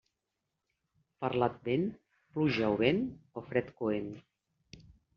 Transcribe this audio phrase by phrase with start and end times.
[1.25, 1.85] Per l'Advent,
[2.33, 3.07] pluja o vent
[3.43, 4.13] o fred coent.